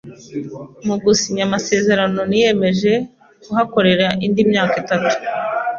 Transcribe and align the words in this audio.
Mu 0.87 0.95
gusinya 1.03 1.43
amasezerano, 1.47 2.19
niyemeje 2.29 2.93
kuhakorera 3.43 4.07
indi 4.25 4.41
myaka 4.51 4.75
itanu. 4.83 5.07